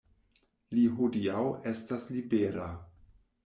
Li 0.77 0.85
hodiaŭ 0.95 1.45
estas 1.75 2.11
libera. 2.17 2.69